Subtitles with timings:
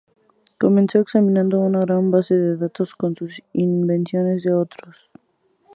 [0.59, 5.11] Comenzó examinando una gran base de datos con sus invenciones y las de otros.